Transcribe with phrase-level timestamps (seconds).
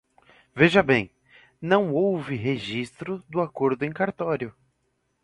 [0.55, 1.11] Veja bem,
[1.61, 4.51] não houve registro do acordo em cartório.